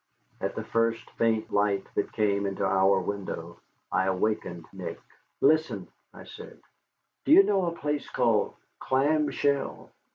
[0.39, 3.59] At the first faint light that came into our window
[3.91, 4.99] I awakened Nick.
[5.41, 6.59] "Listen," I said;
[7.23, 9.91] "do you know a place called Clam Shell?"